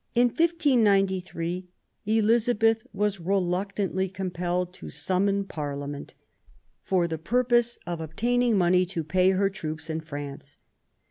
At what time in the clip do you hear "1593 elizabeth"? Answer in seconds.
0.29-2.87